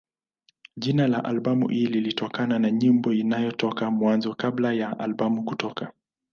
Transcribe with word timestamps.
Jina 0.77 1.07
la 1.07 1.23
albamu 1.23 1.67
hii 1.67 1.85
lilitokana 1.85 2.59
na 2.59 2.71
nyimbo 2.71 3.13
iliyotoka 3.13 3.91
Mwanzo 3.91 4.33
kabla 4.35 4.73
ya 4.73 4.99
albamu 4.99 5.43
kutoka. 5.43 5.91